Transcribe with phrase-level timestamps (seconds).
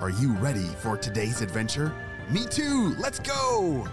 [0.00, 1.92] are you ready for today's adventure?
[2.30, 3.86] Me too, let's go!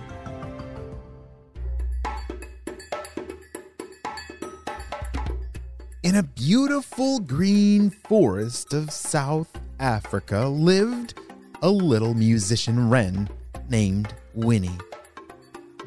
[6.04, 9.50] In a beautiful green forest of South
[9.80, 11.16] Africa lived
[11.64, 13.28] a little musician wren
[13.70, 14.78] named Winnie.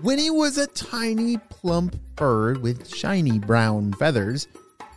[0.03, 4.49] Winnie was a tiny, plump bird with shiny brown feathers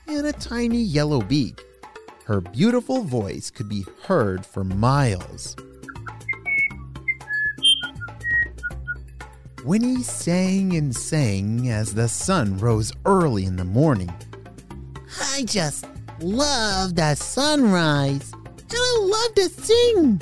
[0.07, 1.63] and a tiny yellow beak.
[2.25, 5.55] Her beautiful voice could be heard for miles.
[9.63, 14.11] Winnie sang and sang as the sun rose early in the morning.
[15.33, 15.85] I just
[16.19, 18.31] love the sunrise.
[18.33, 20.21] And I love to sing.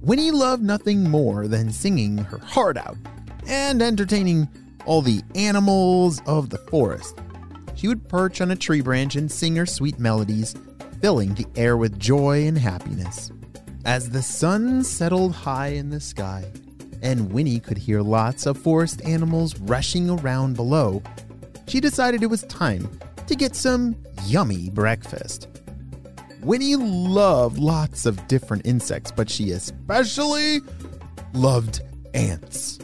[0.00, 2.96] Winnie loved nothing more than singing her heart out
[3.46, 4.48] and entertaining
[4.86, 7.18] all the animals of the forest.
[7.74, 10.54] She would perch on a tree branch and sing her sweet melodies,
[11.00, 13.30] filling the air with joy and happiness.
[13.84, 16.44] As the sun settled high in the sky,
[17.02, 21.02] and Winnie could hear lots of forest animals rushing around below,
[21.66, 22.88] she decided it was time
[23.26, 25.48] to get some yummy breakfast.
[26.42, 30.60] Winnie loved lots of different insects, but she especially
[31.34, 31.82] loved
[32.14, 32.78] ants.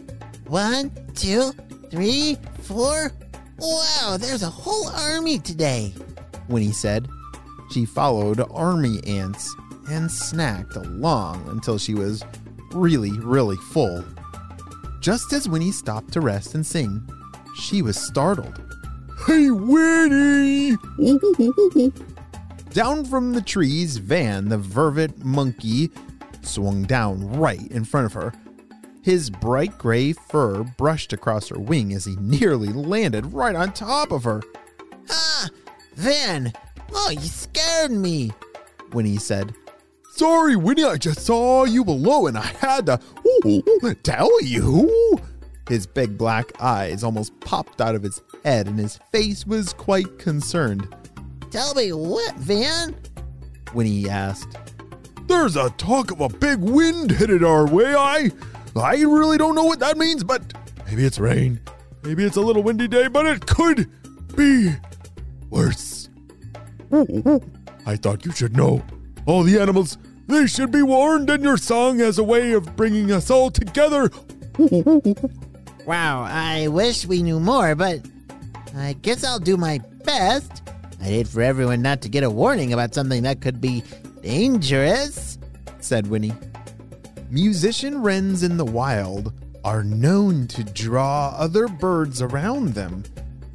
[0.47, 1.53] One, two,
[1.91, 3.11] three, four.
[3.59, 5.95] Wow, there's a whole army today.
[6.49, 7.09] Winnie said.
[7.71, 9.55] She followed army ants
[9.89, 12.25] and snacked along until she was
[12.73, 14.05] really, really full.
[15.01, 17.07] Just as Winnie stopped to rest and sing,
[17.57, 18.61] she was startled.
[19.27, 20.77] Hey, Winnie!
[22.75, 25.91] down from the trees, Van, the vervet monkey,
[26.43, 28.33] swung down right in front of her.
[29.01, 34.11] His bright gray fur brushed across her wing as he nearly landed right on top
[34.11, 34.43] of her.
[35.09, 35.49] Ah,
[35.95, 36.53] Van.
[36.95, 38.33] Oh, you scared me.
[38.93, 39.55] Winnie said.
[40.13, 45.21] Sorry, Winnie, I just saw you below and I had to ooh, tell you.
[45.69, 50.19] His big black eyes almost popped out of his head and his face was quite
[50.19, 50.87] concerned.
[51.51, 52.95] Tell me what, Van?
[53.75, 54.57] Winnie asked.
[55.27, 57.95] There's a talk of a big wind headed our way.
[57.95, 58.31] I
[58.77, 60.55] I really don't know what that means, but
[60.87, 61.61] maybe it's rain.
[62.03, 63.91] Maybe it's a little windy day, but it could
[64.37, 64.75] be
[65.49, 66.04] worse.
[67.87, 68.83] I thought you should know.
[69.27, 73.11] All the animals, they should be warned, and your song as a way of bringing
[73.11, 74.11] us all together.
[75.87, 78.01] Wow, I wish we knew more, but
[78.77, 80.63] I guess I'll do my best.
[81.01, 83.83] I'd hate for everyone not to get a warning about something that could be
[84.23, 85.39] dangerous,
[85.81, 86.33] said Winnie.
[87.31, 89.33] Musician wrens in the wild
[89.65, 93.03] are known to draw other birds around them.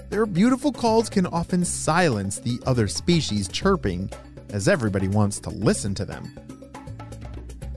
[0.09, 4.09] Their beautiful calls can often silence the other species chirping,
[4.49, 6.35] as everybody wants to listen to them.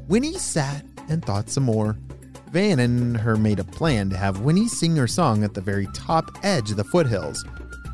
[0.09, 1.99] Winnie sat and thought some more.
[2.51, 5.87] Van and her made a plan to have Winnie sing her song at the very
[5.95, 7.45] top edge of the foothills,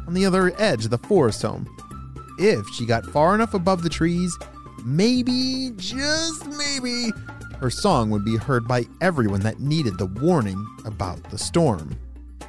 [0.07, 1.69] on the other edge of the forest home.
[2.39, 4.37] If she got far enough above the trees,
[4.85, 7.11] maybe, just maybe,
[7.59, 11.99] her song would be heard by everyone that needed the warning about the storm.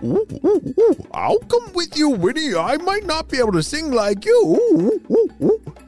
[0.04, 1.08] Ooh, ooh, ooh.
[1.14, 2.56] I'll come with you, Winnie.
[2.56, 5.02] I might not be able to sing like you,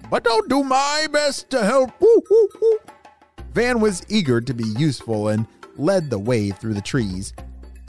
[0.10, 1.92] but I'll do my best to help.
[3.54, 7.34] Van was eager to be useful and led the way through the trees.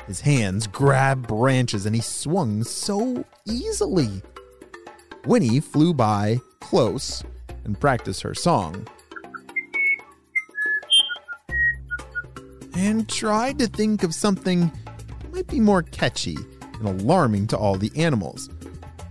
[0.07, 4.23] His hands grabbed branches and he swung so easily.
[5.27, 7.23] Winnie flew by close
[7.65, 8.87] and practiced her song.
[12.75, 14.73] And tried to think of something
[15.33, 16.37] might be more catchy
[16.75, 18.51] and alarming to all the animals.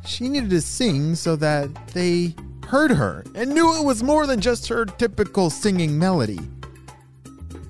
[0.06, 2.36] She needed to sing so that they
[2.68, 6.40] heard her and knew it was more than just her typical singing melody.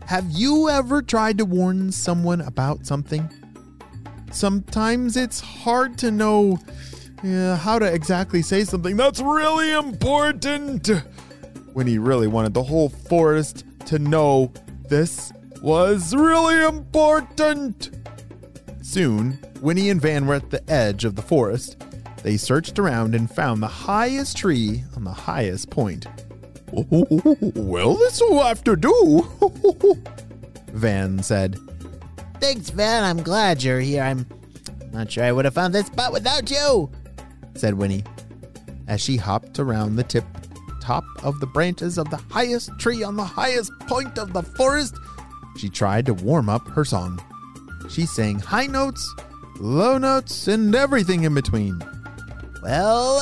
[0.05, 3.29] Have you ever tried to warn someone about something?
[4.31, 6.57] Sometimes it's hard to know
[7.23, 10.89] uh, how to exactly say something that's really important.
[11.73, 14.51] Winnie really wanted the whole forest to know
[14.89, 15.31] this
[15.61, 18.00] was really important.
[18.81, 21.83] Soon, Winnie and Van were at the edge of the forest.
[22.23, 26.05] They searched around and found the highest tree on the highest point.
[26.71, 29.27] Well, this will have to do,
[30.71, 31.59] Van said.
[32.39, 33.03] Thanks, Van.
[33.03, 34.03] I'm glad you're here.
[34.03, 34.25] I'm
[34.93, 36.89] not sure I would have found this spot without you,
[37.55, 38.05] said Winnie,
[38.87, 40.23] as she hopped around the tip
[40.81, 44.95] top of the branches of the highest tree on the highest point of the forest.
[45.57, 47.21] She tried to warm up her song.
[47.91, 49.13] She sang high notes,
[49.59, 51.77] low notes, and everything in between.
[52.63, 53.19] Well,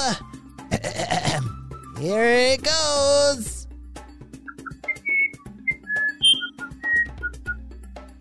[2.00, 3.68] here it goes.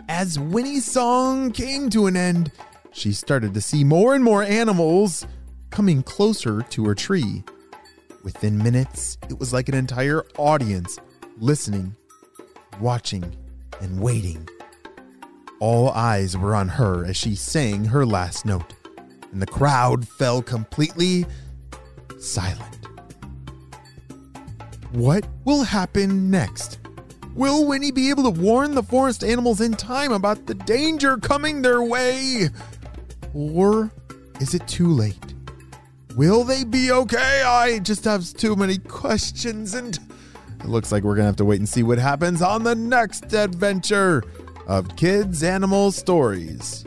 [0.09, 2.51] As Winnie's song came to an end,
[2.93, 5.27] she started to see more and more animals
[5.69, 7.45] coming closer to her tree.
[8.25, 10.99] Within minutes, it was like an entire audience
[11.37, 11.95] listening,
[12.81, 13.37] watching,
[13.83, 14.49] and waiting.
[15.61, 18.75] All eyes were on her as she sang her last note,
[19.33, 21.27] and the crowd fell completely
[22.21, 22.79] silent.
[24.93, 26.79] What will happen next?
[27.35, 31.63] Will Winnie be able to warn the forest animals in time about the danger coming
[31.63, 32.49] their way?
[33.35, 33.91] Or
[34.41, 35.35] is it too late?
[36.17, 37.43] Will they be okay?
[37.43, 39.99] I just have too many questions, and
[40.61, 43.33] it looks like we're gonna have to wait and see what happens on the next
[43.33, 44.23] adventure
[44.69, 46.85] of Kids Animal Stories.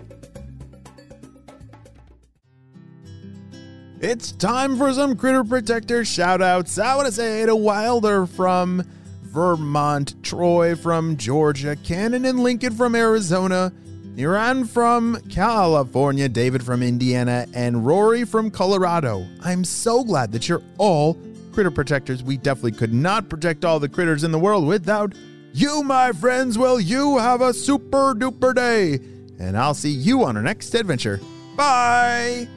[4.00, 6.82] It's time for some Critter Protector shoutouts.
[6.82, 8.84] I want to say to Wilder from
[9.24, 13.74] Vermont, Troy from Georgia, Cannon and Lincoln from Arizona,
[14.16, 19.26] Niran from California, David from Indiana, and Rory from Colorado.
[19.44, 21.18] I'm so glad that you're all
[21.52, 22.24] critter protectors.
[22.24, 25.14] We definitely could not protect all the critters in the world without
[25.54, 26.58] you, my friends.
[26.58, 29.00] Well, you have a super duper day,
[29.40, 31.20] and I'll see you on our next adventure.
[31.56, 32.48] Bye!